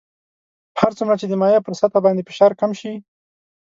[0.79, 2.93] هر څومره چې د مایع پر سطح باندې فشار کم شي.